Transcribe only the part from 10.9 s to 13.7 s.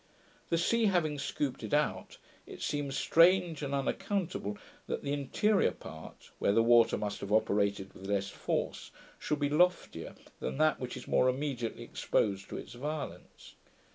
is more immediately exposed to its violence.